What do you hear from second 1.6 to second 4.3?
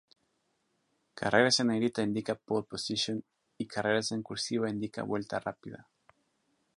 negrita indica pole position y carreras en